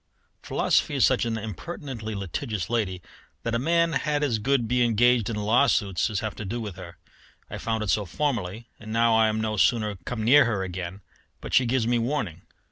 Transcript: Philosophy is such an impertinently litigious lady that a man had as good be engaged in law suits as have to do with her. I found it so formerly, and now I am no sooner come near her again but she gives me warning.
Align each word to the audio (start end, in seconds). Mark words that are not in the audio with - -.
Philosophy 0.41 0.95
is 0.95 1.05
such 1.05 1.25
an 1.25 1.37
impertinently 1.37 2.15
litigious 2.15 2.71
lady 2.71 3.03
that 3.43 3.53
a 3.53 3.59
man 3.59 3.91
had 3.93 4.23
as 4.23 4.39
good 4.39 4.67
be 4.67 4.83
engaged 4.83 5.29
in 5.29 5.35
law 5.35 5.67
suits 5.67 6.09
as 6.09 6.21
have 6.21 6.33
to 6.33 6.43
do 6.43 6.59
with 6.59 6.75
her. 6.75 6.97
I 7.51 7.59
found 7.59 7.83
it 7.83 7.91
so 7.91 8.05
formerly, 8.05 8.67
and 8.79 8.91
now 8.91 9.15
I 9.15 9.27
am 9.27 9.39
no 9.39 9.57
sooner 9.57 9.97
come 10.03 10.23
near 10.23 10.45
her 10.45 10.63
again 10.63 11.01
but 11.39 11.53
she 11.53 11.67
gives 11.67 11.85
me 11.85 11.99
warning. 11.99 12.41